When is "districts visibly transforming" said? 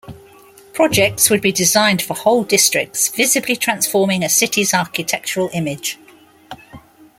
2.43-4.23